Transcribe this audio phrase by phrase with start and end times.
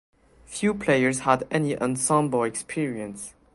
[0.47, 3.35] Few players had any ensemble experience.